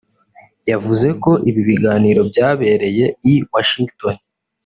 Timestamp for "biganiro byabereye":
1.69-3.05